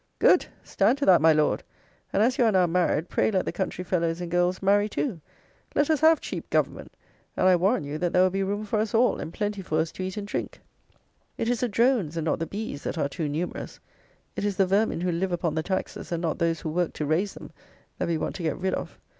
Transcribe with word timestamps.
Good! 0.17 0.47
stand 0.63 0.97
to 0.97 1.05
that, 1.05 1.21
my 1.21 1.31
Lord, 1.31 1.61
and, 2.11 2.23
as 2.23 2.39
you 2.39 2.45
are 2.45 2.51
now 2.51 2.65
married, 2.65 3.07
pray 3.07 3.29
let 3.29 3.45
the 3.45 3.51
country 3.51 3.83
fellows 3.83 4.19
and 4.19 4.31
girls 4.31 4.59
marry 4.59 4.89
too: 4.89 5.21
let 5.75 5.91
us 5.91 5.99
have 5.99 6.19
cheap 6.19 6.49
government, 6.49 6.97
and 7.37 7.47
I 7.47 7.55
warrant 7.55 7.85
you 7.85 7.99
that 7.99 8.11
there 8.11 8.23
will 8.23 8.31
be 8.31 8.41
room 8.41 8.65
for 8.65 8.79
us 8.79 8.95
all, 8.95 9.19
and 9.19 9.31
plenty 9.31 9.61
for 9.61 9.77
us 9.77 9.91
to 9.91 10.03
eat 10.03 10.17
and 10.17 10.25
drink. 10.27 10.59
It 11.37 11.49
is 11.49 11.59
the 11.59 11.67
drones, 11.69 12.17
and 12.17 12.25
not 12.25 12.39
the 12.39 12.47
bees, 12.47 12.81
that 12.81 12.97
are 12.97 13.07
too 13.09 13.29
numerous; 13.29 13.79
it 14.35 14.43
is 14.43 14.57
the 14.57 14.65
vermin 14.65 15.01
who 15.01 15.11
live 15.11 15.31
upon 15.31 15.53
the 15.53 15.61
taxes, 15.61 16.11
and 16.11 16.19
not 16.23 16.39
those 16.39 16.61
who 16.61 16.69
work 16.69 16.93
to 16.93 17.05
raise 17.05 17.35
them, 17.35 17.51
that 17.99 18.07
we 18.07 18.17
want 18.17 18.33
to 18.37 18.41
get 18.41 18.57
rid 18.57 18.73
of. 18.73 18.97